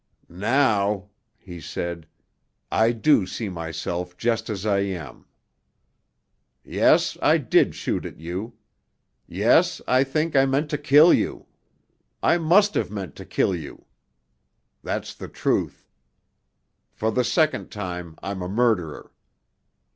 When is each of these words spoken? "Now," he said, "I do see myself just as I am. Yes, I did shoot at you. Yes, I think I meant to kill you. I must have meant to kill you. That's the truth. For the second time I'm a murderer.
"Now," 0.29 1.09
he 1.37 1.61
said, 1.61 2.07
"I 2.71 2.91
do 2.91 3.27
see 3.27 3.49
myself 3.49 4.17
just 4.17 4.49
as 4.49 4.65
I 4.65 4.79
am. 4.79 5.27
Yes, 6.63 7.19
I 7.21 7.37
did 7.37 7.75
shoot 7.75 8.03
at 8.07 8.19
you. 8.19 8.55
Yes, 9.27 9.79
I 9.87 10.03
think 10.03 10.35
I 10.35 10.47
meant 10.47 10.71
to 10.71 10.79
kill 10.79 11.13
you. 11.13 11.45
I 12.23 12.39
must 12.39 12.73
have 12.73 12.89
meant 12.89 13.15
to 13.17 13.25
kill 13.25 13.53
you. 13.53 13.85
That's 14.81 15.13
the 15.13 15.27
truth. 15.29 15.85
For 16.91 17.11
the 17.11 17.23
second 17.23 17.69
time 17.69 18.15
I'm 18.23 18.41
a 18.41 18.49
murderer. 18.49 19.11